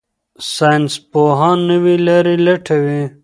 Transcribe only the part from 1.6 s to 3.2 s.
نوې لارې لټوي.